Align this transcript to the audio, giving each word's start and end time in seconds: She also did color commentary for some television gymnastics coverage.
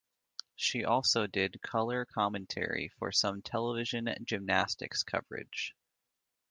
She 0.55 0.83
also 0.83 1.27
did 1.27 1.61
color 1.61 2.05
commentary 2.05 2.87
for 2.97 3.11
some 3.11 3.43
television 3.43 4.09
gymnastics 4.25 5.03
coverage. 5.03 5.75